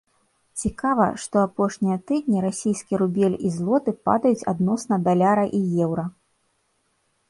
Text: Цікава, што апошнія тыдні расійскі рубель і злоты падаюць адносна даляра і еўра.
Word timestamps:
Цікава, 0.61 1.05
што 1.25 1.35
апошнія 1.49 1.97
тыдні 2.09 2.39
расійскі 2.47 2.93
рубель 3.03 3.39
і 3.51 3.55
злоты 3.59 3.91
падаюць 4.11 4.47
адносна 4.57 4.95
даляра 5.09 5.45
і 5.61 5.65
еўра. 5.87 6.13